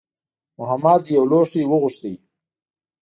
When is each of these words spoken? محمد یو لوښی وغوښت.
محمد 0.59 1.01
یو 1.15 1.23
لوښی 1.31 1.61
وغوښت. 1.67 2.03